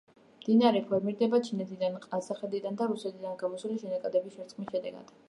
მდინარე 0.35 0.79
ფორმირდება 0.91 1.39
ჩინეთიდან, 1.49 1.99
ყაზახეთიდან, 2.05 2.79
და 2.81 2.87
რუსეთიდან 2.93 3.37
გამოსული 3.45 3.79
შენაკადების 3.85 4.39
შერწყმის 4.39 4.73
შედეგად. 4.75 5.15